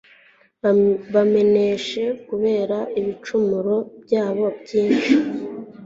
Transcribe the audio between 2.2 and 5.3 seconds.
kubera ibicumuro byabo byinshi